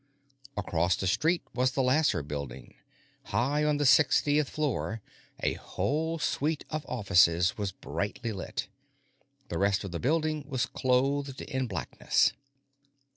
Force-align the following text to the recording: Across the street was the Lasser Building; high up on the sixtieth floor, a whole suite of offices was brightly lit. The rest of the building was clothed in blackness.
Across 0.57 0.95
the 0.95 1.05
street 1.05 1.43
was 1.53 1.73
the 1.73 1.83
Lasser 1.83 2.23
Building; 2.23 2.73
high 3.25 3.63
up 3.63 3.69
on 3.69 3.77
the 3.77 3.85
sixtieth 3.85 4.49
floor, 4.49 4.99
a 5.41 5.53
whole 5.53 6.17
suite 6.17 6.65
of 6.71 6.83
offices 6.87 7.55
was 7.55 7.71
brightly 7.71 8.31
lit. 8.31 8.67
The 9.49 9.59
rest 9.59 9.83
of 9.83 9.91
the 9.91 9.99
building 9.99 10.43
was 10.49 10.65
clothed 10.65 11.41
in 11.41 11.67
blackness. 11.67 12.33